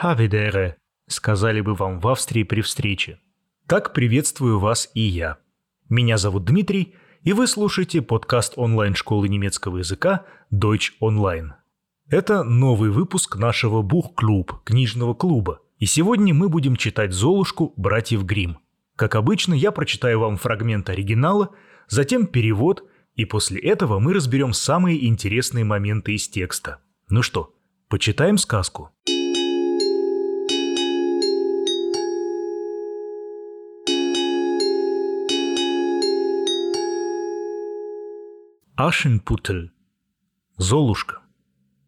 [0.00, 0.76] «Хавидере»,
[1.08, 3.18] сказали бы вам в Австрии при встрече.
[3.66, 5.38] Так приветствую вас и я.
[5.88, 10.24] Меня зовут Дмитрий, и вы слушаете подкаст онлайн-школы немецкого языка
[10.54, 11.50] Deutsch Online.
[12.08, 18.58] Это новый выпуск нашего Бух-клуб, книжного клуба, и сегодня мы будем читать «Золушку» братьев Грим.
[18.94, 21.50] Как обычно, я прочитаю вам фрагмент оригинала,
[21.88, 22.84] затем перевод,
[23.16, 26.78] и после этого мы разберем самые интересные моменты из текста.
[27.08, 27.52] Ну что,
[27.88, 28.92] почитаем сказку?
[38.77, 39.71] Aschenputtel
[40.57, 41.21] Zoluschka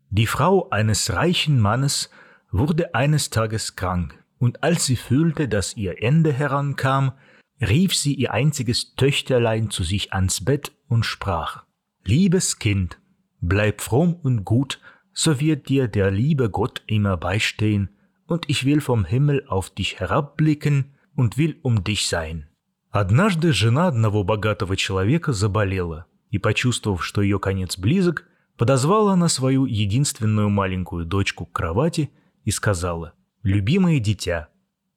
[0.10, 2.10] Die Frau eines reichen Mannes
[2.52, 7.14] wurde eines Tages krank, und als sie fühlte, dass ihr Ende herankam,
[7.62, 11.64] rief sie ihr einziges Töchterlein zu sich ans Bett und sprach
[12.04, 13.00] Liebes Kind,
[13.42, 14.80] bleib fromm und gut,
[15.12, 17.90] so wird dir der liebe Gott immer beistehen,
[18.28, 22.48] und ich will vom Himmel auf dich herabblicken und will um dich sein.
[22.92, 29.67] Однажды жена одного богатого человека заболела, И, почувствовав, что ее конец близок, подозвала она свою
[29.67, 32.11] единственную маленькую дочку к кровати
[32.45, 34.49] и сказала «Любимое дитя,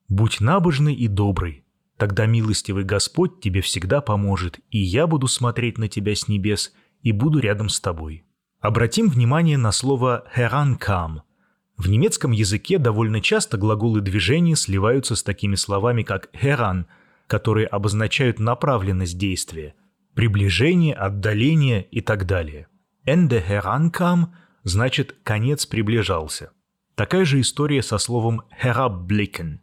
[0.08, 1.66] будь набожный и добрый,
[1.98, 7.11] тогда милостивый Господь тебе всегда поможет, и я буду смотреть на тебя с небес и
[7.11, 8.26] буду рядом с тобой».
[8.59, 11.22] Обратим внимание на слово «herankam».
[11.76, 16.86] В немецком языке довольно часто глаголы движения сливаются с такими словами, как «heran»,
[17.28, 19.73] которые обозначают направленность действия–
[20.16, 22.67] приближение, отдаление и так далее.
[23.06, 24.28] Ende herankam
[24.64, 26.52] значит «конец приближался».
[26.95, 29.59] Такая же история со словом herabblicken.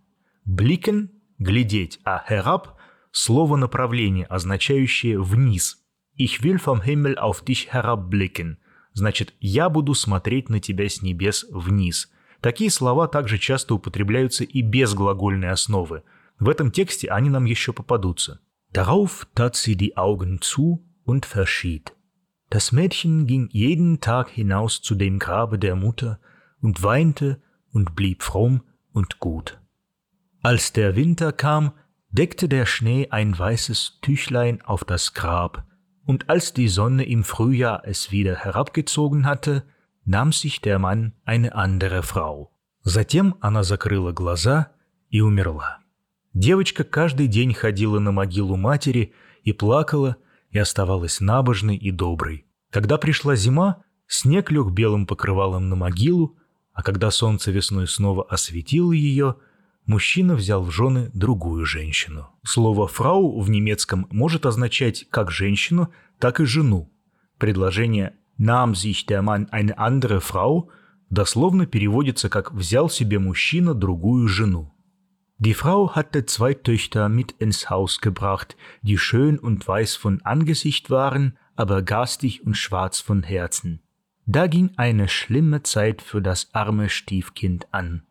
[0.47, 2.71] Blicken– глядеть, а herab–
[3.13, 5.79] слово направление, означающее «вниз».
[6.19, 8.57] Ich will vom Himmel auf dich herabblicken–
[8.93, 12.11] значит «я буду смотреть на тебя с небес вниз».
[12.41, 16.03] Такие слова также часто употребляются и без глагольной основы.
[16.39, 18.41] В этом тексте они нам еще попадутся–
[18.72, 21.96] Darauf tat sie die Augen zu und verschied.
[22.50, 26.20] Das Mädchen ging jeden Tag hinaus zu dem Grabe der Mutter
[26.62, 29.60] und weinte und blieb fromm und gut.
[30.42, 31.74] Als der Winter kam,
[32.10, 35.66] deckte der Schnee ein weißes Tüchlein auf das Grab,
[36.06, 39.64] und als die Sonne im Frühjahr es wieder herabgezogen hatte,
[40.06, 42.52] nahm sich der Mann eine andere Frau.
[42.84, 44.72] Затем она закрыла глаза
[45.10, 45.79] и умерла.
[46.35, 50.17] Девочка каждый день ходила на могилу матери и плакала,
[50.51, 52.47] и оставалась набожной и доброй.
[52.71, 56.37] Когда пришла зима, снег лег белым покрывалом на могилу,
[56.73, 59.37] а когда солнце весной снова осветило ее,
[59.87, 62.29] мужчина взял в жены другую женщину.
[62.45, 66.93] Слово «фрау» в немецком может означать как женщину, так и жену.
[67.39, 70.69] Предложение «nahm sich der Mann eine andere Frau»
[71.11, 74.73] дословно переводится как «взял себе мужчина другую жену».
[75.40, 80.90] Die Frau hatte zwei Töchter mit ins Haus gebracht, die schön und weiß von Angesicht
[80.90, 83.82] waren, aber garstig und schwarz von Herzen.
[84.26, 88.04] Da ging eine schlimme Zeit für das arme Stiefkind an.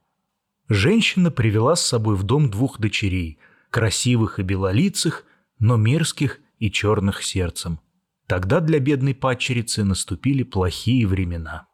[0.69, 3.39] Женщина привела с собой в дом двух дочерей,
[3.71, 5.25] красивых и белолицых,
[5.59, 7.81] но мерзких и черных сердцем.
[8.27, 11.67] Тогда для бедной падчерицы наступили плохие времена.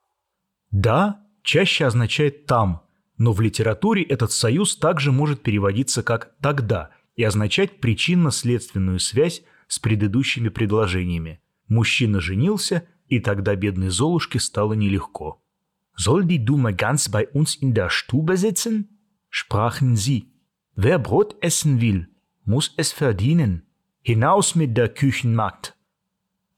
[0.70, 2.82] «Да» чаще означает «там»,
[3.17, 9.79] но в литературе этот союз также может переводиться как «тогда» и означать причинно-следственную связь с
[9.79, 11.39] предыдущими предложениями.
[11.67, 15.41] Мужчина женился, и тогда бедной Золушке стало нелегко.
[15.97, 18.89] «Soll die Dumme ganz bei uns in der Stube sitzen?»
[19.29, 20.31] sprachen sie.
[20.75, 22.07] «Wer Brot essen will,
[22.45, 23.63] muss es verdienen.
[24.01, 25.73] Hinaus mit der Küchenmagd!»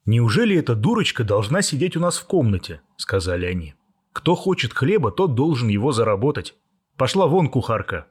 [0.05, 3.75] «Неужели эта дурочка должна сидеть у нас в комнате?»– сказали они.
[4.13, 6.55] Кто хочет хлеба, тот должен его заработать.
[6.97, 8.07] Пошла вон, кухарка.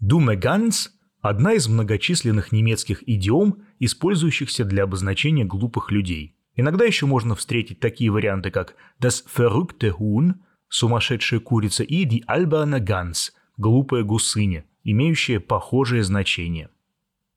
[0.00, 6.36] Думе ганс– одна из многочисленных немецких идиом, использующихся для обозначения глупых людей.
[6.54, 10.34] Иногда еще можно встретить такие варианты, как das verrückte Huhn–
[10.68, 16.70] сумасшедшая курица и die alberne Gans– глупая гусыня, имеющая похожее значение.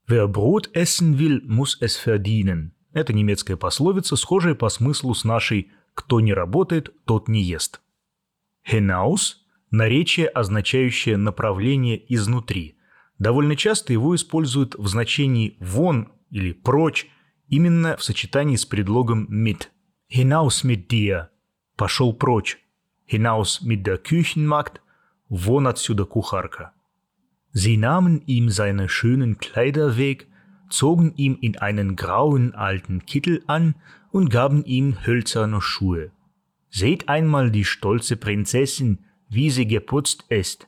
[0.08, 2.72] Wer Brot essen will, muss es verdienen.
[2.92, 7.80] Это немецкая пословица, схожая по смыслу с нашей «кто не работает, тот не ест».
[8.70, 9.36] Hinaus–
[9.70, 12.76] наречие, означающее направление изнутри.
[13.18, 17.08] Довольно часто его используют в значении «вон» или «прочь»,
[17.48, 19.68] именно в сочетании с предлогом mit.
[20.12, 21.28] Hinaus mit dir–
[21.76, 22.58] пошел прочь.
[23.10, 24.80] Hinaus mit der Küchenmagd–
[25.30, 26.72] вон отсюда кухарка.
[27.52, 30.28] Sie nahmen ihm seine schönen Kleider weg,
[30.69, 33.75] zogen ihm in einen grauen alten Kittel an
[34.11, 36.11] und gaben ihm hölzerne Schuhe.
[36.69, 40.67] Seht einmal die stolze Prinzessin, wie sie geputzt ist.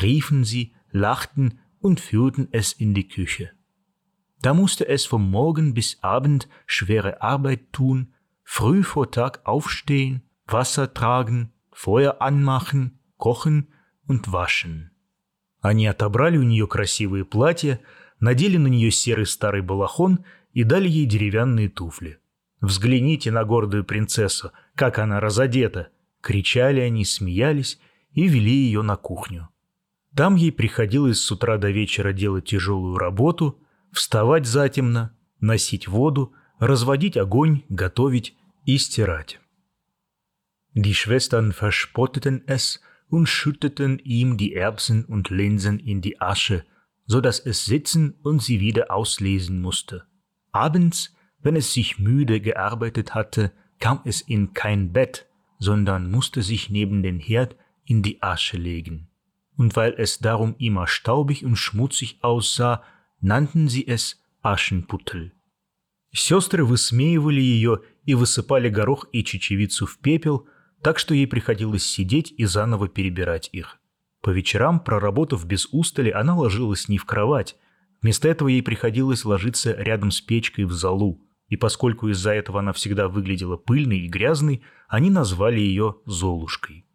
[0.00, 3.50] riefen sie, lachten und führten es in die Küche.
[4.42, 10.94] Da musste es vom Morgen bis Abend schwere Arbeit tun, früh vor Tag aufstehen, Wasser
[10.94, 13.68] tragen, Feuer anmachen, kochen
[14.06, 14.90] und waschen.
[15.60, 17.80] Они отобрали у нее красивые платья,
[18.23, 20.23] надели на нее серый старый балахон
[20.53, 22.19] и дали ей деревянные туфли.
[22.61, 25.89] «Взгляните на гордую принцессу, как она разодета!»
[26.21, 27.81] Кричали они, смеялись
[28.13, 29.49] и вели ее на кухню.
[30.15, 33.59] Там ей приходилось с утра до вечера делать тяжелую работу,
[33.91, 39.41] вставать затемно, носить воду, разводить огонь, готовить и стирать.
[40.73, 42.79] Die Schwestern verspotteten es
[43.09, 46.63] und schütteten ihm die Erbsen und Linsen in die Asche,
[47.06, 50.06] so dass es sitzen und sie wieder auslesen musste.
[50.52, 55.26] Abends, wenn es sich müde gearbeitet hatte, kam es in kein Bett,
[55.58, 59.08] sondern musste sich neben den Herd in die Asche legen.
[59.56, 62.82] Und weil es darum immer staubig und schmutzig aussah,
[63.20, 65.32] nannten sie es Aschenputtel.
[66.12, 70.46] Сестры высмеивали ее и высыпали горох и чечевицу в пепел,
[70.82, 73.78] так что ей приходилось сидеть и заново перебирать их.
[74.23, 77.57] По вечерам, проработав без устали, она ложилась не в кровать.
[78.01, 81.21] Вместо этого ей приходилось ложиться рядом с печкой в залу.
[81.49, 86.85] И поскольку из-за этого она всегда выглядела пыльной и грязной, они назвали ее Золушкой.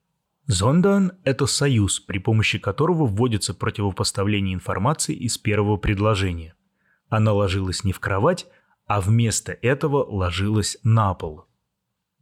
[0.47, 6.55] Зондан– это союз, при помощи которого вводится противопоставление информации из первого предложения.
[7.11, 8.47] Она ложилась не в кровать,
[8.87, 11.45] а вместо этого ложилась на пол.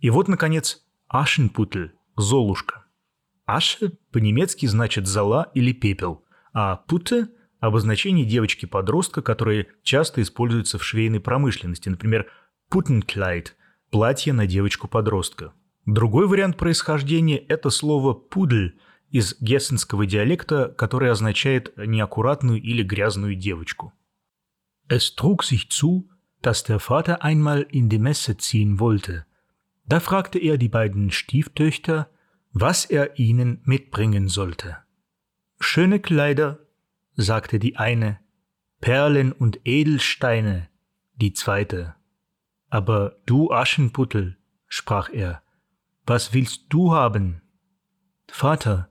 [0.00, 2.85] И вот, наконец, Ашенпутль– Золушка.
[3.46, 7.28] Аше по-немецки значит «зола» или «пепел», а «путе»–
[7.60, 12.26] обозначение девочки-подростка, которое часто используется в швейной промышленности, например,
[12.68, 13.56] «путенклайд»–
[13.90, 15.52] платье на девочку-подростка.
[15.86, 18.78] Другой вариант происхождения– это слово «пудль»
[19.10, 23.92] из гессенского диалекта, которое означает неаккуратную или грязную девочку.
[24.88, 26.08] Es trug sich zu,
[26.42, 29.24] dass der Vater einmal in die Messe ziehen wollte–
[29.86, 32.08] da fragte er die beiden Stieftöchter,
[32.55, 34.77] was er ihnen mitbringen sollte.
[35.59, 36.59] Schöne Kleider,
[37.15, 38.19] sagte die eine,
[38.79, 40.69] Perlen und Edelsteine,
[41.15, 41.95] die zweite.
[42.69, 44.37] Aber du Aschenputtel,
[44.67, 45.43] sprach er,
[46.05, 47.41] was willst du haben?
[48.27, 48.89] Vater,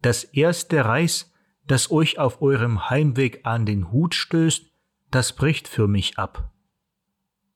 [0.00, 1.32] das erste Reis,
[1.66, 4.70] das euch auf eurem Heimweg an den Hut stößt,
[5.10, 6.50] das bricht für mich ab.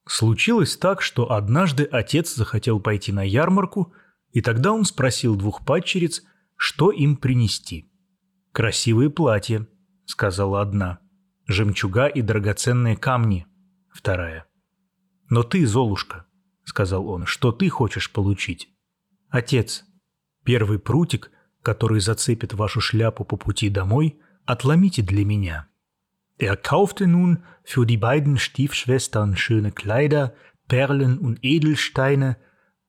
[0.07, 3.93] Случилось так, что однажды отец захотел пойти на ярмарку,
[4.32, 6.22] и тогда он спросил двух падчериц,
[6.56, 7.90] что им принести.
[8.52, 9.66] «Красивые платья»,—
[10.06, 11.00] сказала одна,—
[11.46, 13.46] «жемчуга и драгоценные камни»,—
[13.90, 14.46] вторая.
[15.28, 16.26] «Но ты, Золушка»,—
[16.64, 18.68] сказал он,— «что ты хочешь получить?»
[19.28, 19.84] «Отец,
[20.44, 21.30] первый прутик,
[21.62, 25.68] который зацепит вашу шляпу по пути домой, отломите для меня».
[26.38, 30.34] Er kaufte nun für die beiden Stiefschwestern schöne Kleider,
[30.66, 32.36] Perlen und Edelsteine,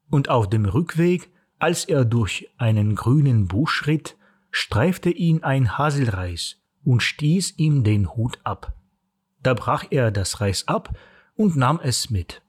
[0.09, 1.32] und auf dem Rückweg,
[1.63, 4.17] als er durch einen grünen Busch ritt,
[4.51, 8.73] streifte ihn ein Haselreis und stieß ihm den Hut ab.
[9.41, 10.93] Da brach er das Reis ab
[11.35, 12.41] und nahm es mit.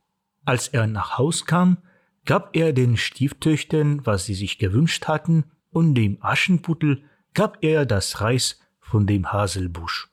[0.45, 1.79] Als er nach Haus kam,
[2.25, 8.21] gab er den Stieftöchtern, was sie sich gewünscht hatten, und dem Aschenputtel gab er das
[8.21, 10.09] Reis von dem Haselbusch.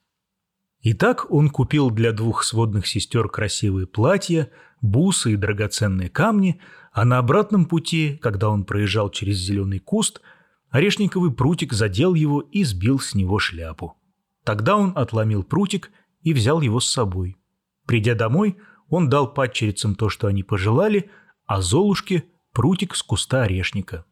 [0.83, 4.49] Итак, он купил для двух сводных сестер красивые платья,
[4.81, 6.59] бусы и драгоценные камни,
[6.91, 10.21] а на обратном пути, когда он проезжал через зеленый куст,
[10.71, 13.95] орешниковый прутик задел его и сбил с него шляпу.
[14.43, 15.91] Тогда он отломил прутик
[16.23, 17.37] и взял его с собой.
[17.85, 18.57] Придя домой,
[18.89, 21.11] он дал падчерицам то, что они пожелали,
[21.45, 24.05] а Золушке– прутик с куста орешника.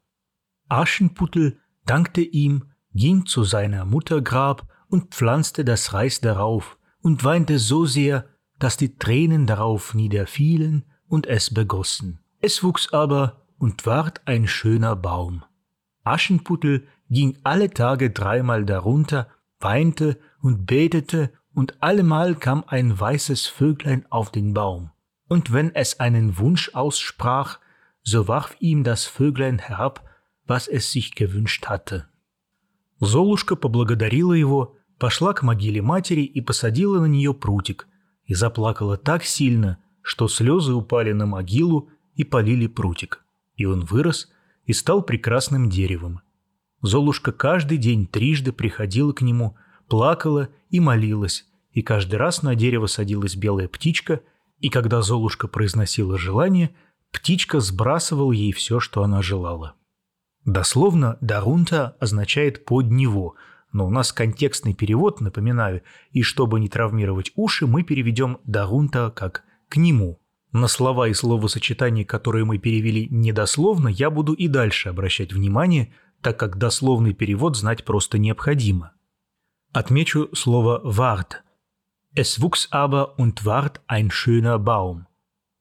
[0.70, 4.22] Aschenputtel dankte ihm, ging zu seiner Mutter
[4.89, 8.27] und pflanzte das Reis darauf und weinte so sehr,
[8.59, 12.21] dass die Tränen darauf niederfielen und es begossen.
[12.41, 15.45] Es wuchs aber und ward ein schöner Baum.
[16.05, 24.07] Aschenputtel ging alle Tage dreimal darunter, weinte und betete, und allemal kam ein weißes Vöglein
[24.11, 24.91] auf den Baum.
[25.29, 27.61] Und wenn es einen Wunsch aussprach,
[28.03, 30.05] so warf ihm das Vöglein herab,
[30.47, 32.09] was es sich gewünscht hatte.
[33.01, 37.88] Золушка поблагодарила его пошла к могиле матери и посадила на нее прутик,
[38.26, 43.24] и заплакала так сильно, что слезы упали на могилу и полили прутик,
[43.56, 44.30] и он вырос
[44.66, 46.22] и стал прекрасным деревом.
[46.82, 52.86] Золушка каждый день трижды приходила к нему, плакала и молилась, и каждый раз на дерево
[52.86, 54.22] садилась белая птичка,
[54.60, 56.76] и когда Золушка произносила желание,
[57.12, 59.76] птичка сбрасывала ей все, что она желала.
[60.46, 63.36] Дословно «дарунта» означает «под него»,
[63.72, 69.44] но у нас контекстный перевод, напоминаю, и чтобы не травмировать уши, мы переведем «дарунта» как
[69.70, 70.20] «к нему».
[70.52, 76.40] На слова и словосочетания, которые мы перевели недословно, я буду и дальше обращать внимание, так
[76.40, 78.94] как дословный перевод знать просто необходимо.
[79.72, 81.44] Отмечу слово «ward».
[82.16, 85.04] «Es wuchs aber und ward ein schöner Baum».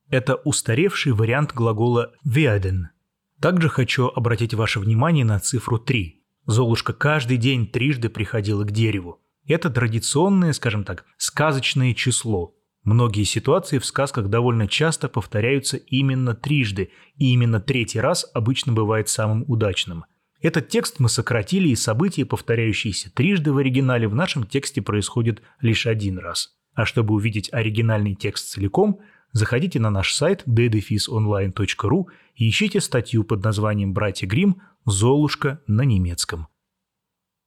[0.09, 2.87] Это устаревший вариант глагола «werden».
[3.41, 6.18] Также хочу обратить ваше внимание на цифру 3.
[6.49, 9.21] Золушка каждый день трижды приходила к дереву.
[9.47, 12.55] Это традиционное, скажем так, сказочное число.
[12.85, 19.11] Многие ситуации в сказках довольно часто повторяются именно трижды, и именно третий раз обычно бывает
[19.11, 20.07] самым удачным.
[20.41, 25.87] Этот текст мы сократили, и события, повторяющиеся трижды в оригинале, в нашем тексте происходят лишь
[25.87, 26.57] один раз.
[26.73, 29.01] А чтобы увидеть оригинальный текст целиком–
[29.34, 34.62] заходите на наш сайт ddefisonline.ru и ищите статью под названием «Братья Гримм.
[34.86, 36.48] Золушка на немецком».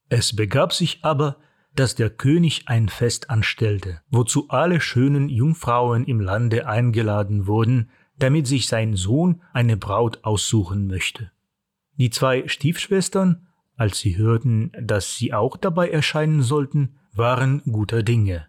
[0.09, 1.37] Es begab sich aber,
[1.75, 8.47] dass der König ein Fest anstellte, wozu alle schönen Jungfrauen im Lande eingeladen wurden, damit
[8.47, 11.31] sich sein Sohn eine Braut aussuchen möchte.
[11.99, 18.47] Die zwei Stiefschwestern, als sie hörten, dass sie auch dabei erscheinen sollten, waren guter Dinge.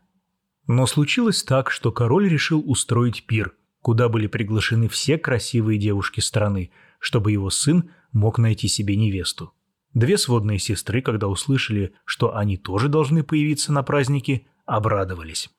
[0.67, 6.71] Но случилось так, что король решил устроить пир, куда были приглашены все красивые девушки страны,
[6.99, 9.53] чтобы его сын мог найти себе невесту.
[9.93, 15.51] Две сводные сестры, когда услышали, что они тоже должны появиться на празднике, обрадовались.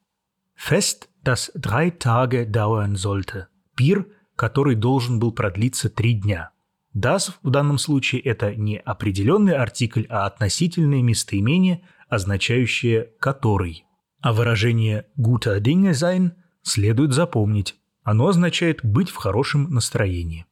[0.57, 3.47] Fest, das drei Tage dauern sollte.
[3.75, 6.51] Пир, который должен был продлиться три дня.
[6.95, 13.85] Das в данном случае это не определенный артикль, а относительное местоимение, означающее «который».
[14.22, 16.32] А выражение «guter Dinge sein»
[16.62, 17.78] следует запомнить.
[18.02, 20.46] Оно означает быть в хорошем настроении.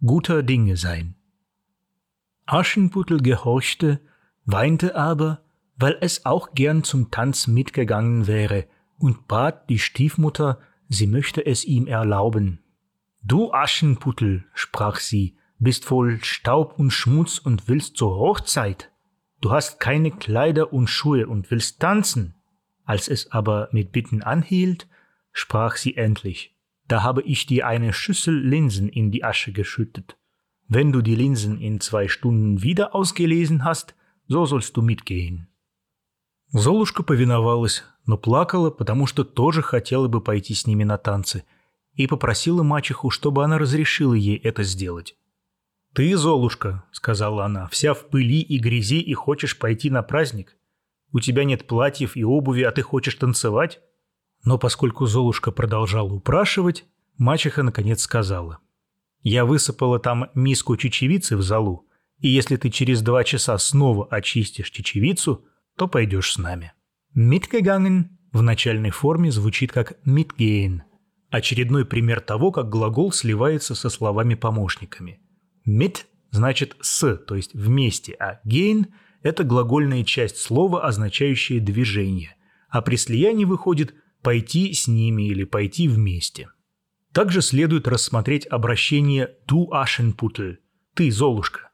[0.00, 1.14] Guter Dinge sein.
[2.46, 4.00] Aschenputtel gehorchte,
[4.44, 5.42] weinte aber,
[5.76, 8.66] weil es auch gern zum Tanz mitgegangen wäre
[8.98, 12.60] und bat die Stiefmutter, sie möchte es ihm erlauben.
[13.22, 18.90] Du Aschenputtel, sprach sie, bist voll Staub und Schmutz und willst zur Hochzeit.
[19.40, 22.34] Du hast keine Kleider und Schuhe und willst tanzen.
[22.89, 24.87] Als es aber mit Bitten anhielt,
[25.31, 26.55] sprach sie endlich,
[26.87, 30.17] da habe ich dir eine Schüssel Linsen in die Asche geschüttet.
[30.67, 33.93] Wenn du die Linsen in zwei Stunden wieder ausgelesen hast,
[34.27, 35.49] so sollst du mitgehen.
[36.51, 41.43] Золушка повиновалась, но плакала, потому что тоже хотела бы пойти с ними на танцы,
[41.93, 45.15] и попросила мачеху, чтобы она разрешила ей это сделать.
[45.93, 50.57] «Ты, Золушка»,— сказала она,— «вся в пыли и грязи и хочешь пойти на праздник?
[51.11, 53.79] У тебя нет платьев и обуви, а ты хочешь танцевать?»
[54.43, 56.85] Но поскольку Золушка продолжала упрашивать,
[57.17, 58.59] мачеха наконец сказала.
[59.21, 61.87] «Я высыпала там миску чечевицы в залу,
[62.19, 65.45] и если ты через два часа снова очистишь чечевицу,
[65.77, 66.73] то пойдешь с нами».
[67.15, 70.81] «Mitgegangen» в начальной форме звучит как «mitgehen»,
[71.29, 75.19] очередной пример того, как глагол сливается со словами-помощниками.
[75.67, 78.87] «Mit» значит «с», то есть «вместе», а «gehen»–
[79.21, 82.35] это глагольная часть слова, означающая движение,
[82.69, 86.49] а при слиянии выходит «пойти с ними» или «пойти вместе».
[87.11, 90.57] Также следует рассмотреть обращение «du Aschenputtel»–
[90.93, 91.69] «ты, Золушка».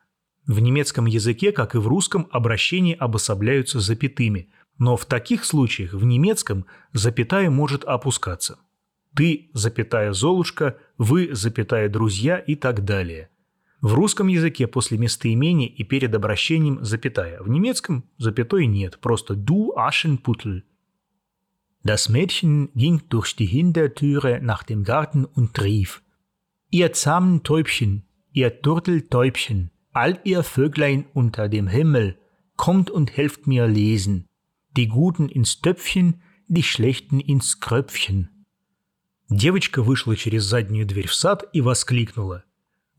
[0.47, 6.05] В немецком языке, как и в русском, обращения обособляются запятыми, но в таких случаях в
[6.05, 8.59] немецком запятая может опускаться.
[9.15, 13.29] «Ты, запятая Золушка», «вы, запятая друзья» и так далее–
[13.85, 17.39] в русском языке после местоимения и перед обращением запятая.
[17.43, 20.63] В немецком запятой нет, просто du Aschenputtel.
[21.83, 26.01] Das Mädchen ging durch die Hintertüre nach dem Garten und rief:
[26.71, 32.17] Ihr zahmen Täubchen, ihr Turteltäubchen, all ihr Vöglein unter dem Himmel,
[32.55, 34.25] kommt und helft mir lesen.
[34.75, 38.29] Die Guten ins Töpfchen, die Schlechten ins Крöpfchen.
[39.29, 42.45] Девочка вышла через заднюю дверь в сад и воскликнула.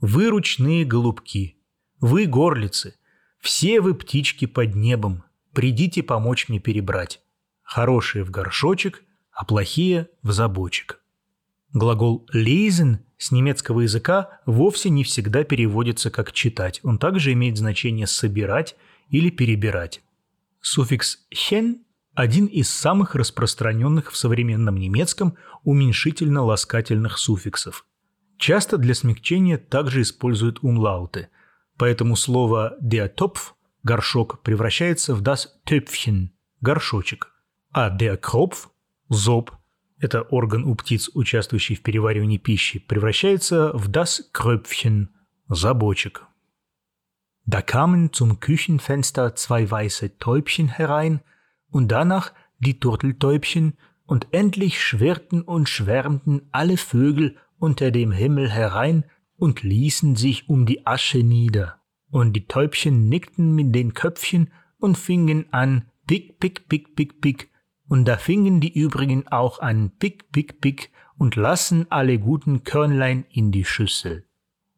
[0.00, 1.56] Вы ручные голубки,
[2.00, 2.96] вы горлицы,
[3.40, 5.24] все вы птички под небом,
[5.54, 7.22] придите помочь мне перебрать.
[7.62, 11.00] Хорошие в горшочек, а плохие в забочек.
[11.72, 16.80] Глагол «lesen» с немецкого языка вовсе не всегда переводится как «читать».
[16.82, 18.76] Он также имеет значение «собирать»
[19.08, 20.02] или «перебирать».
[20.60, 21.76] Суффикс «hen»–
[22.14, 27.86] один из самых распространенных в современном немецком уменьшительно-ласкательных суффиксов–
[28.38, 31.28] Часто для смягчения также используют умлауты,
[31.78, 33.52] поэтому слово Topf–
[33.82, 36.28] горшок превращается в das Töpfchen–
[36.60, 37.32] горшочек,
[37.72, 38.68] а Kropf–
[39.08, 39.52] зоб–
[39.98, 45.08] это орган у птиц, участвующий в переваривании пищи, превращается в das Kröpfchen–
[45.48, 46.22] забочек.
[47.46, 51.20] Da kamen zum Küchenfenster zwei weiße Täubchen herein
[51.70, 59.05] und danach die Turteltäubchen und endlich schwirrten und schwärmten alle Vögel unter dem Himmel herein
[59.37, 61.79] und ließen sich um die Asche nieder.
[62.09, 67.49] Und die Täubchen nickten mit den Köpfchen und fingen an, pick, pick, pick, pick, pick,
[67.87, 73.25] und da fingen die übrigen auch an, pick, pick, pick, und lassen alle guten Körnlein
[73.31, 74.25] in die Schüssel.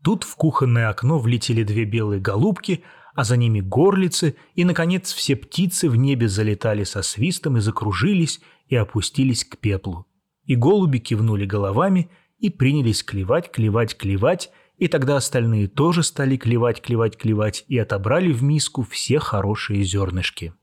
[0.04, 2.84] Тут в кухонное окно влетели две белые голубки,
[3.16, 8.42] а за ними горлицы, и, наконец, все птицы в небе залетали со свистом и закружились,
[8.68, 10.06] и опустились к пеплу.
[10.46, 16.81] И голуби кивнули головами и принялись клевать, клевать, клевать, и тогда остальные тоже стали клевать,
[16.81, 20.55] клевать, клевать и отобрали в миску все хорошие зернышки.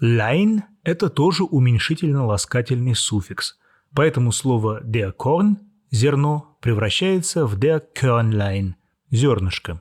[0.00, 3.58] Лайн– это тоже уменьшительно-ласкательный суффикс,
[3.94, 5.56] поэтому слово der Korn–
[5.90, 8.74] зерно превращается в der Körnlein–
[9.10, 9.80] зернышко.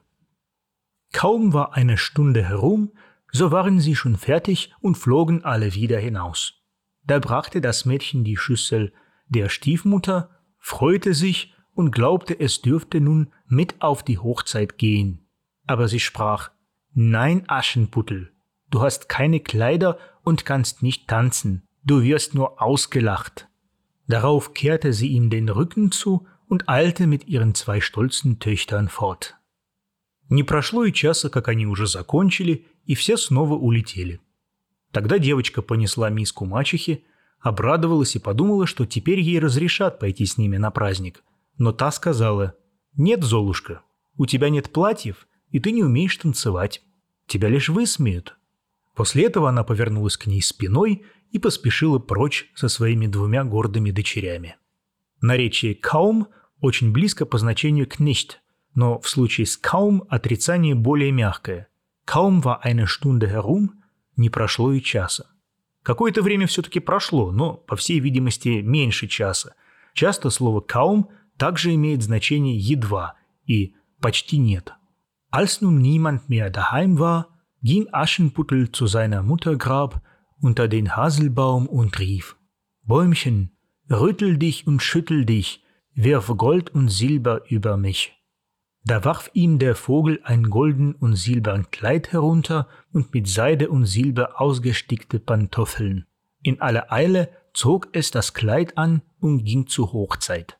[1.11, 2.91] Kaum war eine Stunde herum,
[3.31, 6.53] so waren sie schon fertig und flogen alle wieder hinaus.
[7.03, 8.93] Da brachte das Mädchen die Schüssel
[9.27, 10.29] der Stiefmutter,
[10.64, 15.26] freute sich und glaubte, es dürfte nun mit auf die Hochzeit gehen.
[15.66, 16.50] Aber sie sprach,
[16.92, 18.32] Nein, Aschenputtel,
[18.70, 23.48] du hast keine Kleider und kannst nicht tanzen, du wirst nur ausgelacht.
[24.08, 29.36] Darauf kehrte sie ihm den Rücken zu und eilte mit ihren zwei stolzen Töchtern fort.
[30.28, 34.20] Не прошло и часа, как они уже закончили, и все снова улетели.
[34.92, 37.04] Тогда девочка понесла миску мачехи,
[37.45, 41.23] обрадовалась и подумала, что теперь ей разрешат пойти с ними на праздник.
[41.59, 42.55] Но та сказала,
[42.97, 43.81] «Нет, Золушка,
[44.17, 46.81] у тебя нет платьев, и ты не умеешь танцевать.
[47.27, 48.35] Тебя лишь высмеют».
[48.95, 54.55] После этого она повернулась к ней спиной и поспешила прочь со своими двумя гордыми дочерями.
[55.21, 56.29] Наречие «каум»
[56.61, 58.37] очень близко по значению к «nicht»,
[58.73, 61.67] но в случае с «kaum» отрицание более мягкое.
[62.07, 63.69] «Kaum war eine Stunde herum»
[64.15, 65.27] не прошло и часа.
[65.85, 69.53] Какое-то время все-таки прошло, но, по всей видимости, меньше часа.
[69.93, 73.13] Часто слово «kaum» также имеет значение «едва»
[73.45, 74.73] и «почти нет».
[75.31, 77.27] Als nun niemand mehr daheim war,
[77.61, 80.01] ging Aschenputtel zu seiner Mutter Grab
[80.41, 82.35] unter den Haselbaum und rief,
[82.83, 83.51] Bäumchen,
[83.87, 88.13] rüttel dich und schüttel dich, wirf Gold und Silber über mich.
[88.85, 93.85] Da warf ihm der Vogel ein golden und silbern Kleid herunter und mit Seide und
[93.85, 96.05] Silber ausgestickte Pantoffeln.
[96.43, 100.59] In aller Eile zog es das Kleid an und ging zur Hochzeit.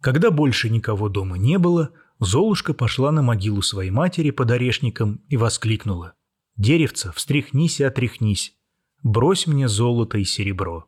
[0.00, 1.92] Когда больше никого дома не было,
[2.24, 6.14] Золушка пошла на могилу своей матери под орешником и воскликнула.
[6.56, 8.54] «Деревце, встряхнись и отряхнись,
[9.02, 10.86] брось мне золото и серебро».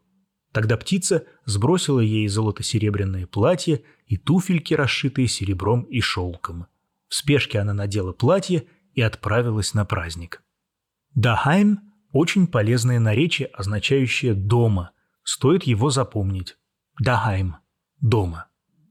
[0.55, 6.67] Тогда птица сбросила ей золото-серебряное платье и туфельки, расшитые серебром и шелком.
[7.09, 10.45] В спешке она надела платье и отправилась на праздник.
[11.17, 11.81] «Дахайм»–
[12.13, 14.93] очень полезное наречие, означающее «дома».
[15.25, 16.57] Стоит его запомнить.
[17.01, 17.57] «Дахайм»–
[18.01, 18.47] «дома».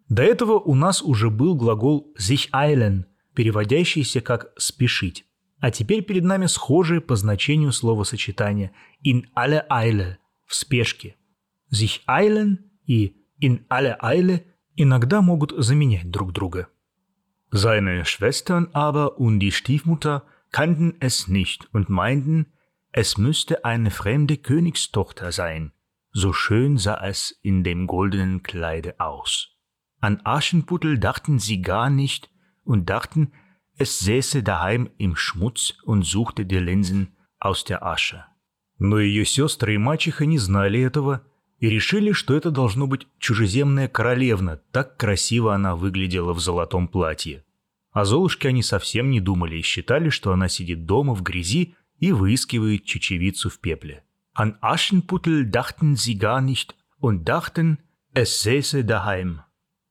[0.10, 5.26] До этого у нас уже был глагол «sich eilen», переводящийся как «спешить».
[5.60, 11.16] А теперь перед нами схожие по значению словосочетания «in alle Eile»– «в спешке».
[11.73, 14.45] Sich eilen и in alle Eile
[14.77, 16.69] иногда могут заменять друг друга.
[17.51, 22.53] Seine Schwestern aber und die Stiefmutter kannten es nicht und meinten,
[22.93, 25.73] es müsste eine fremde Königstochter sein,
[26.13, 29.57] so schön sah es in dem goldenen Kleide aus.
[30.01, 32.31] An Aschenputtel dachten sie gar nicht
[32.65, 33.33] und dachten,
[33.77, 38.25] es säße daheim im Schmutz und suchte die Linsen aus der Asche.
[38.79, 41.25] Но ее сестры и мачеха не знали этого
[41.64, 47.46] и решили, что это должно быть чужеземная королевна, так красиво она выглядела в золотом платье.
[47.94, 52.12] О Золушке они совсем не думали и считали, что она сидит дома в грязи и
[52.12, 54.04] выискивает чечевицу в пепле.
[54.38, 57.78] An Aschenputtel dachten sie gar nicht und dachten,
[58.14, 58.84] es säße.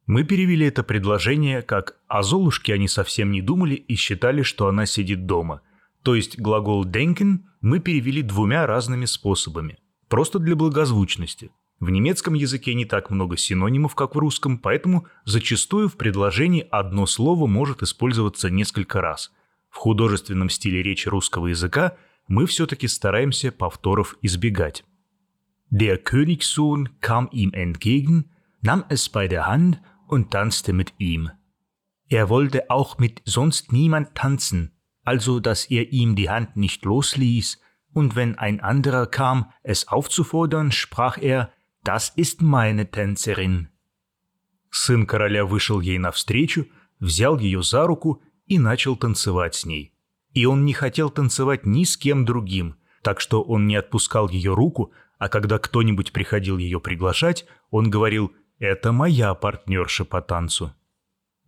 [0.05, 4.85] Мы перевели это предложение как «о Золушке они совсем не думали и считали, что она
[4.85, 5.63] сидит дома».
[6.03, 11.51] То есть глагол «denken» мы перевели двумя разными способами, просто для благозвучности–
[11.83, 17.07] в немецком языке не так много синонимов, как в русском, поэтому зачастую в предложении одно
[17.07, 19.33] слово может использоваться несколько раз.
[19.69, 21.97] В художественном стиле речи русского языка
[22.29, 24.85] мы все-таки стараемся повторов избегать.
[25.73, 31.31] Der Königssohn kam ihm entgegen, nahm es bei der Hand und tanzte mit ihm.
[32.09, 34.71] Er wollte auch mit sonst niemand tanzen,
[35.03, 37.59] also dass er ihm die Hand nicht losließ,
[37.93, 41.51] und wenn ein anderer kam, es aufzufordern, sprach er,
[41.85, 43.69] Das ist meine Tänzerin».
[44.71, 46.67] Сын короля вышел ей навстречу,
[46.99, 49.93] взял ее за руку и начал танцевать с ней.
[50.33, 54.55] И он не хотел танцевать ни с кем другим, так что он не отпускал ее
[54.55, 60.73] руку, а когда кто-нибудь приходил ее приглашать, он говорил «это моя партнерша по танцу».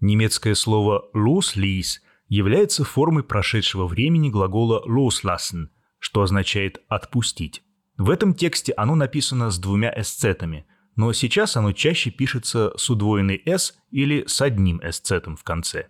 [0.01, 5.68] Немецкое слово «losließ» является формой прошедшего времени глагола loslassen,
[5.99, 7.63] что означает «отпустить».
[7.96, 13.42] В этом тексте оно написано с двумя эсцетами, но сейчас оно чаще пишется с удвоенной
[13.44, 15.88] «с» или с одним эсцетом в конце.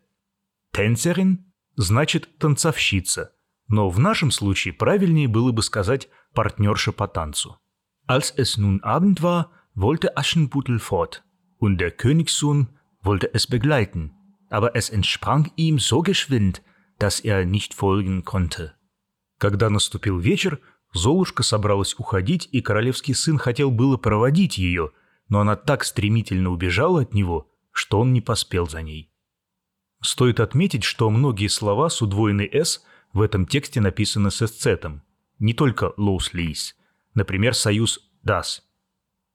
[0.75, 1.39] «Tänzerin»
[1.77, 3.33] значит «танцовщица»,
[3.69, 7.57] но в нашем случае правильнее было бы сказать «партнерша по танцу».
[8.07, 11.25] Als es nun Abend war, wollte Aschenputtel fort,
[11.59, 12.69] und der Königssohn
[13.03, 14.13] wollte es begleiten,
[14.51, 16.63] aber es entsprang ihm so geschwind,
[16.99, 18.75] dass er nicht folgen konnte.
[19.39, 20.61] Когда наступил вечер,
[20.95, 24.93] Золушка собралась уходить, и королевский сын хотел было проводить ее,
[25.29, 29.11] но она так стремительно убежала от него, что он не поспел за ней.
[30.01, 35.03] Стоит отметить, что многие слова с удвоенной «с» в этом тексте написаны с эсцетом,
[35.41, 36.75] не только «losließ»,
[37.15, 38.61] например, союз «das».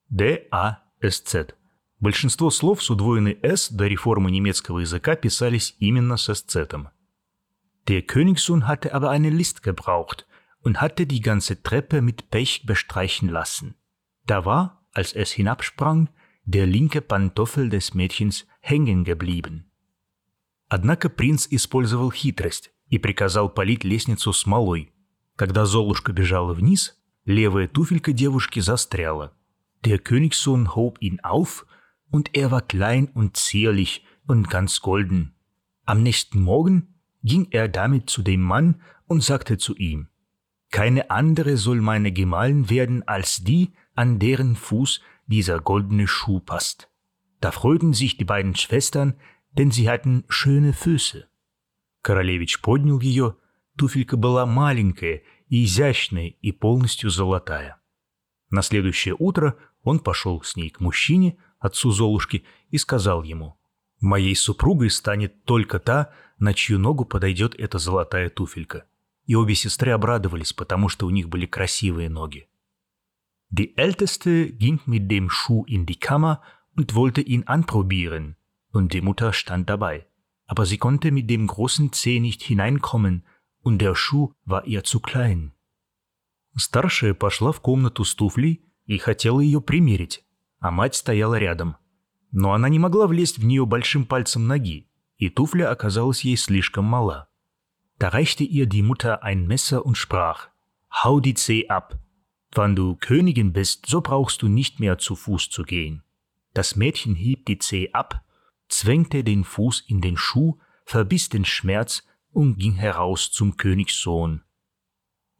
[0.09, 1.55] D-A-S-Z.
[1.99, 6.89] Большинство слов с удвоенной «с» до реформы немецкого языка писались именно с эсцетом.
[7.85, 10.25] Der Königssohn hatte aber eine List gebraucht
[10.60, 13.74] und hatte die ganze Treppe mit Pech bestreichen lassen.
[14.26, 16.08] Da war, als es hinabsprang,
[16.44, 19.70] der linke Pantoffel des Mädchens hängen geblieben.
[20.68, 24.92] Однако принц использовал хитрость и приказал полить лестницу смолой.
[25.36, 29.36] Когда Золушка бежала вниз, левая туфелька девушки застряла.
[29.84, 31.66] Der Königssohn hob ihn auf,
[32.10, 35.34] und er war klein und zierlich und ganz golden.
[35.84, 40.08] Am nächsten Morgen ging er damit zu dem Mann und sagte zu ihm,
[40.71, 46.89] Keine andere soll meine Gemahlin werden als die, an deren Fuß dieser goldene Schuh passt.
[47.39, 49.15] Da freuten sich die beiden Schwestern,
[49.51, 51.27] denn sie hatten schöne Füße.
[52.01, 53.35] Королевич поднял ее,
[53.77, 57.81] туфелька была маленькая и изящная и полностью золотая.
[58.49, 63.59] На следующее утро он пошел с ней к мужчине, отцу Золушки, и сказал ему,
[63.99, 68.85] «Моей супругой станет только та, на чью ногу подойдет эта золотая туфелька.
[69.29, 72.47] И обе сестры обрадовались, потому что у них были красивые ноги.
[73.51, 76.41] Die Älteste ging mit dem Schuh in die Kammer
[76.75, 78.37] und wollte ihn anprobieren,
[78.71, 80.07] und die Mutter stand dabei.
[80.47, 83.23] Aber sie konnte mit dem großen Zeh nicht hineinkommen,
[83.61, 85.53] und der Schuh war ihr zu klein.
[86.55, 90.25] Старшая пошла в комнату с туфлей и хотела ее примерить,
[90.57, 91.77] а мать стояла рядом.
[92.31, 96.85] Но она не могла влезть в нее большим пальцем ноги, и туфля оказалась ей слишком
[96.85, 97.28] мала.
[97.98, 100.48] Da reichte ihr die Mutter ein Messer und sprach,
[100.90, 101.98] Hau die Zeh ab.
[102.52, 106.02] Wann du Königin bist, so brauchst du nicht mehr zu Fuß zu gehen.
[106.52, 108.24] Das Mädchen hieb die Zeh ab,
[108.68, 114.42] zwängte den Fuß in den Schuh, verbiss den Schmerz und ging heraus zum Königssohn.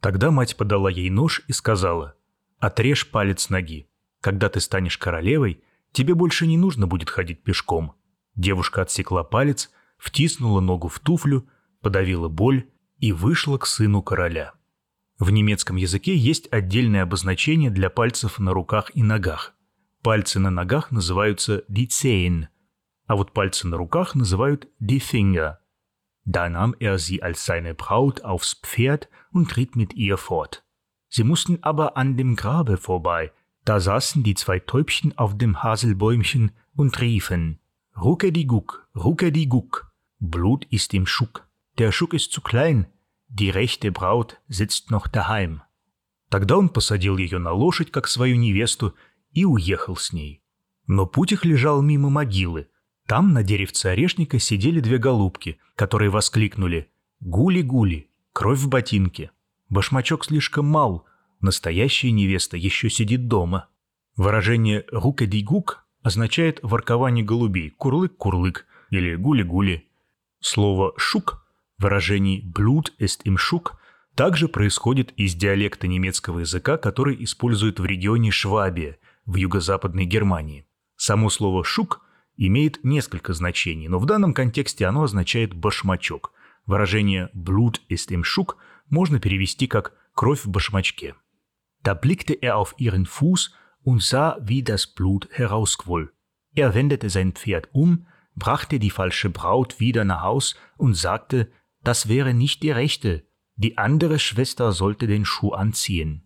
[0.00, 2.14] Тогда мать подала ей нож и сказала,
[2.58, 3.88] «Отрежь палец ноги.
[4.20, 5.62] Когда ты станешь королевой,
[5.92, 7.94] тебе больше не нужно будет ходить пешком.
[8.34, 11.48] Девушка отсекла палец, втиснула ногу в туфлю,
[11.80, 14.52] подавила боль и вышла к сыну короля.
[15.18, 19.54] В немецком языке есть отдельное обозначение для пальцев на руках и ногах.
[20.02, 22.48] Пальцы на ногах называются die Zehen,
[23.06, 25.58] а вот пальцы на руках называют die Finger.
[26.24, 30.64] Da nahm er sie als seine Braut aufs Pferd und ritt mit ihr fort.
[31.08, 33.32] Sie mussten aber an dem Grabe vorbei,
[33.64, 37.60] da saßen die zwei Täubchen auf dem Haselbäumchen und riefen
[37.96, 41.46] Rucke-die-Guck, Rucke-die-Guck, Blut ist im Schuck,
[41.79, 42.87] Der Schuck ist zu klein,
[43.29, 45.61] die rechte Braut sitzt noch daheim.
[46.29, 48.93] Тогда он посадил ее на лошадь, как свою невесту,
[49.31, 50.43] и уехал с ней.
[50.85, 52.67] Но путь их лежал мимо могилы.
[53.07, 59.31] Там на деревце орешника сидели две голубки, которые воскликнули «Гули-гули, кровь в ботинке,
[59.69, 61.05] башмачок слишком мал,
[61.41, 63.69] настоящая невеста еще сидит дома».
[64.15, 69.87] Выражение «рука-ди-гук» означает воркование голубей «курлык-курлык» или «гули-гули».
[70.41, 71.38] Слово «шук»
[71.79, 73.77] в выражении «блюд ist im шук»
[74.13, 80.67] также происходит из диалекта немецкого языка, который используют в регионе Швабия в юго-западной Германии.
[80.97, 82.01] Само слово «шук»
[82.35, 86.33] имеет несколько значений, но в данном контексте оно означает «башмачок».
[86.65, 88.57] Выражение «Blut ist im Schuck»
[88.89, 91.15] можно перевести как «кровь в башмачке».
[91.81, 96.11] Da blickte er auf ihren Fuß und sah, wie das Blut herausquoll.
[96.53, 101.49] Er wendete sein Pferd um, brachte die falsche Braut wieder nach Haus und sagte,
[101.83, 106.23] das wäre nicht die rechte, die andere Schwester sollte den Schuh anziehen.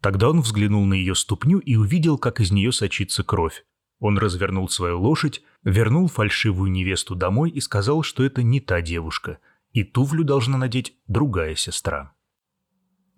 [0.00, 3.64] Тогда он взглянул на ее ступню и увидел, как из нее сочится кровь.
[3.98, 9.38] Он развернул свою лошадь, вернул фальшивую невесту домой и сказал, что это не та девушка,
[9.72, 12.12] и туфлю должна надеть другая сестра.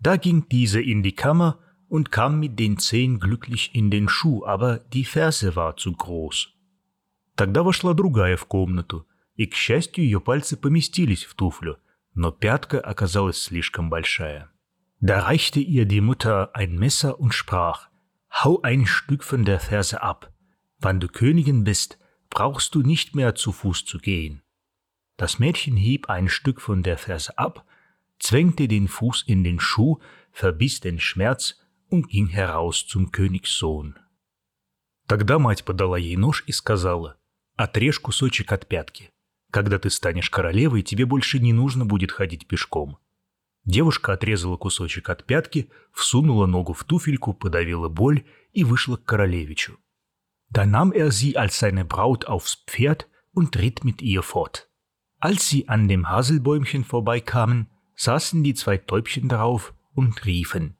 [0.00, 4.44] Da ging diese in die Kammer und kam mit den Zehen glücklich in den Schuh,
[4.44, 6.54] aber die Ferse war zu groß.
[7.34, 9.06] Тогда вошла другая в комнату,
[9.37, 11.77] и, к счастью, ее пальцы поместились в туфлю,
[12.13, 14.49] но пятка оказалась слишком большая.
[14.99, 17.89] Da reichte ihr die Mutter ein Messer und sprach,
[18.31, 20.33] Hau ein Stück von der Ferse ab.
[20.79, 24.41] Wann du Königin bist, brauchst du nicht mehr zu Fuß zu gehen.
[25.17, 27.65] Das Mädchen hieb ein Stück von der Ferse ab,
[28.19, 29.99] zwängte den Fuß in den Schuh,
[30.31, 33.99] verbiss den Schmerz und ging heraus zum Königssohn.
[35.07, 37.17] Тогда мать подала ей нож и сказала,
[37.55, 39.11] «Отрежь кусочек от пятки.
[39.51, 42.97] Когда ты станешь королевой, тебе больше не нужно будет ходить пешком».
[43.65, 49.77] Девушка отрезала кусочек от пятки, всунула ногу в туфельку, подавила боль и вышла к королевичу.
[50.49, 54.69] Da nahm er sie als seine Braut aufs Pferd und ritt mit ihr fort.
[55.19, 60.75] Als sie an dem Haselbäumchen vorbeikamen, saßen die zwei Täubchen darauf und riefen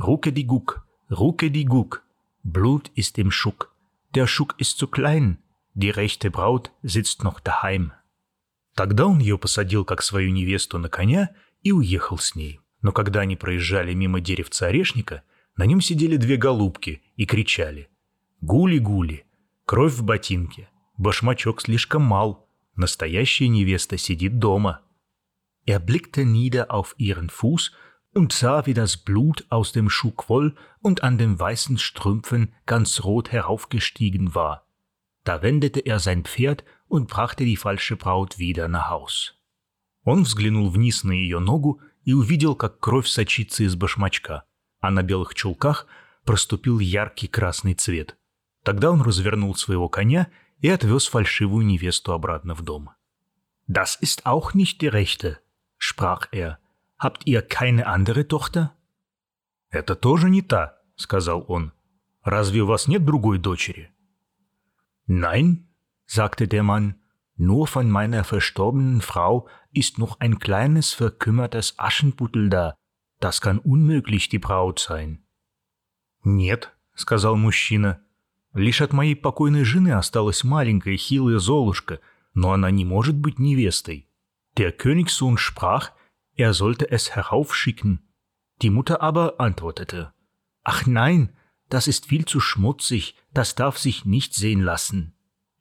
[0.00, 2.04] Rucke die Guck, Rucke die Guck,
[2.44, 3.74] Blut ist im Schuck,
[4.14, 5.38] der Schuck ist zu klein,
[5.74, 7.92] die rechte Braut sitzt noch daheim.
[8.75, 11.29] Тогда он ее посадил как свою невесту на коня
[11.61, 12.59] и уехал с ней.
[12.81, 15.23] Но когда они проезжали мимо деревца орешника,
[15.55, 17.89] на нем сидели две голубки и кричали
[18.41, 19.25] Гули-гули,
[19.65, 24.81] кровь в ботинке, башмачок слишком мал, настоящая невеста сидит дома.
[25.65, 27.71] Er blickte nieder auf ihren Fuß
[28.13, 33.03] und sah, wie das Blut aus dem Schuh quoll und an den weißen Strümpfen ganz
[33.03, 34.67] rot heraufgestiegen war.
[35.23, 39.33] Da wendete er sein Pferd und brachte die falsche Braut wieder nach Haus.
[40.03, 44.43] Он взглянул вниз на ее ногу и увидел, как кровь сочится из башмачка,
[44.79, 45.87] а на белых чулках
[46.23, 48.15] проступил яркий красный цвет.
[48.63, 50.29] Тогда он развернул своего коня
[50.59, 52.91] и отвез фальшивую невесту обратно в дом.
[53.67, 55.39] «Das ist auch nicht die rechte»,—
[55.79, 56.59] sprach er.
[56.99, 58.71] «Habt ihr keine andere Tochter?»
[59.71, 61.73] «Это тоже не та»,— сказал он.
[62.23, 63.91] «Разве у вас нет другой дочери?»
[65.07, 65.72] «Nein»,
[66.12, 67.00] sagte der Mann,
[67.36, 72.74] «nur von meiner verstorbenen Frau ist noch ein kleines verkümmertes Aschenputtel da.
[73.20, 75.24] Das kann unmöglich die Braut sein».
[76.22, 78.02] «Нет», — сказал мужчина,
[78.54, 82.00] Лишь от моей покойной жены осталась маленькая хилая Золушка,
[82.34, 84.08] но она не может быть невестой.
[84.56, 85.92] Der Königssohn sprach,
[86.34, 88.00] er sollte es heraufschicken.
[88.62, 90.12] Die Mutter aber antwortete,
[90.64, 91.36] Ach nein,
[91.68, 95.11] das ist viel zu schmutzig, das darf sich nicht sehen lassen.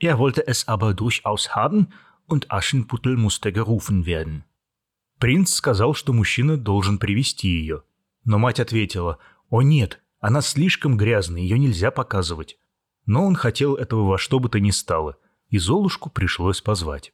[0.01, 1.89] Er wollte es aber durchaus haben,
[2.25, 4.43] und Aschenputtel musste gerufen werden.
[5.19, 7.83] Принц сказал, что мужчина должен привести ее.
[8.23, 9.17] Но мать ответила,
[9.49, 12.59] «О нет, она слишком грязная, ее нельзя показывать.
[13.05, 15.17] Но он хотел этого во что бы то ни стало,
[15.49, 17.13] и Золушку пришлось позвать.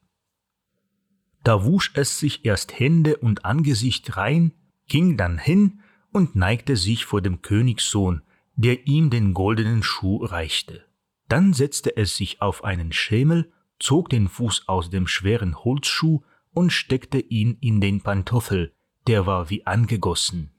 [1.44, 4.54] Da wusch es sich erst Hände und Angesicht rein,
[4.88, 8.24] ging dann hin und neigte sich vor dem Königssohn,
[8.56, 10.86] der ihm den goldenen Schuh reichte.
[11.29, 16.73] Dann setzte es sich auf einen Schemel, zog den Fuß aus dem schweren Holzschuh und
[16.73, 18.73] steckte ihn in den Pantoffel,
[19.07, 20.51] der war wie angegossen.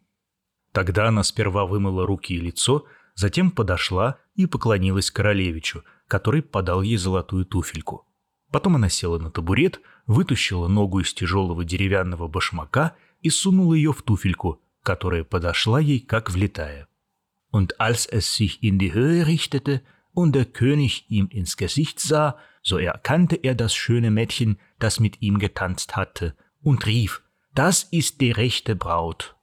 [0.72, 6.98] Тогда она сперва вымыла руки и лицо, затем подошла и поклонилась королевичу, который подал ей
[6.98, 8.06] золотую туфельку.
[8.52, 14.02] Потом она села на табурет, вытащила ногу из тяжелого деревянного башмака и сунула ее в
[14.04, 16.88] туфельку, которая подошла ей как влетая.
[17.52, 19.82] Und als es sich in die Höhe richtete
[20.13, 25.21] und der König ihm ins Gesicht sah, so erkannte er das schöne Mädchen, das mit
[25.23, 27.23] ihm getanzt hatte, und rief,
[27.55, 29.37] «Das ist die rechte Braut!»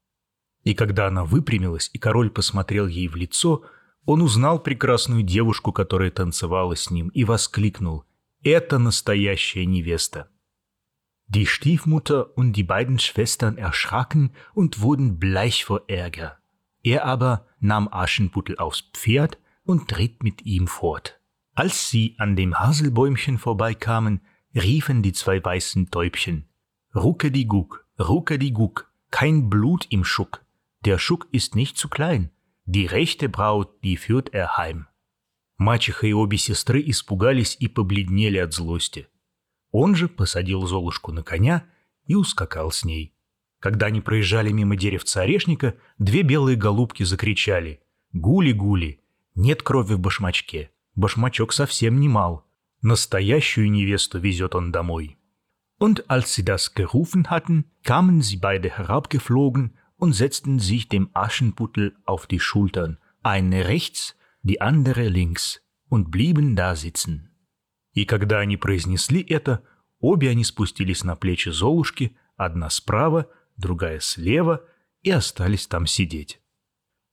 [0.64, 3.64] И когда она выпрямилась, и король посмотрел ей в лицо,
[4.06, 8.06] он узнал прекрасную девушку, которая танцевала с ним, и воскликнул
[8.44, 10.28] «Это настоящая невеста!»
[11.28, 16.40] Die Stiefmutter und die beiden Schwestern erschraken und wurden bleich vor Ärger.
[16.84, 21.21] Er aber nahm Aschenputtel aufs Pferd und ritt mit ihm fort.
[21.55, 24.21] Als sie an dem Haselbäumchen vorbeikamen,
[24.55, 26.49] riefen die zwei weißen Täubchen
[26.95, 30.45] Rucke die Guck, Rucke die Guck, kein Blut im Schuck,
[30.85, 32.31] der Schuck ist nicht zu klein.
[32.65, 34.87] Die rechte Braut, die führt er heim.
[35.59, 39.09] Мачеха и обе сестры испугались и побледнели от злости.
[39.71, 41.65] Он же посадил Золушку на коня
[42.07, 43.15] и ускакал с ней.
[43.61, 47.81] Когда они проезжали мимо деревца орешника, две белые голубки закричали
[48.13, 49.01] «Гули-гули!
[49.37, 50.71] Нет крови в башмачке!
[50.95, 52.45] Башмачок совсем не мал!
[52.83, 55.19] Настоящую невесту везет он домой!»
[55.79, 61.95] Und als sie das gerufen hatten, kamen sie beide herabgeflogen und setzten sich dem Aschenputtel
[62.07, 67.31] auf die Schultern, eine rechts, die andere links, und blieben da sitzen.
[67.93, 69.63] И когда они произнесли это,
[70.01, 74.65] обе они спустились на плечи Золушки, одна справа, другая слева,
[75.03, 76.41] и остались там сидеть.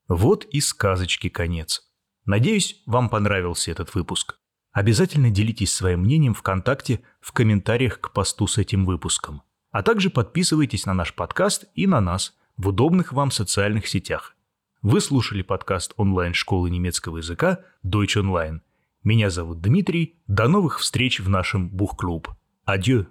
[0.07, 1.92] Вот и сказочки конец.
[2.25, 4.37] Надеюсь, вам понравился этот выпуск.
[4.71, 9.43] Обязательно делитесь своим мнением ВКонтакте в комментариях к посту с этим выпуском.
[9.71, 14.35] А также подписывайтесь на наш подкаст и на нас в удобных вам социальных сетях.
[14.81, 18.61] Вы слушали подкаст онлайн-школы немецкого языка Deutsch Online.
[19.03, 20.21] Меня зовут Дмитрий.
[20.27, 22.29] До новых встреч в нашем Бухклуб.
[22.65, 23.07] Адью.